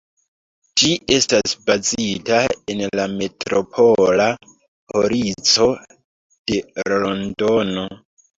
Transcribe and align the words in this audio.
Ĝi 0.81 0.87
estas 1.15 1.51
bazita 1.67 2.39
en 2.75 2.81
la 3.01 3.05
Metropola 3.19 4.27
Polico 4.95 5.69
de 6.55 6.59
Londono. 7.05 7.87